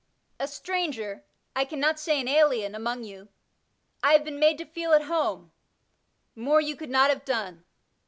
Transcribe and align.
A 0.39 0.47
stranger— 0.47 1.25
^I 1.55 1.69
cannot 1.69 1.99
say 1.99 2.19
an 2.19 2.27
alien— 2.27 2.73
^among 2.73 3.05
you, 3.05 3.27
I 4.01 4.13
have 4.13 4.23
been 4.23 4.39
made 4.39 4.57
to 4.57 4.65
feel 4.65 4.93
at 4.93 5.03
home— 5.03 5.51
more 6.35 6.59
you 6.59 6.75
could 6.75 6.89
not 6.89 7.11
have 7.11 7.23
done. 7.23 7.63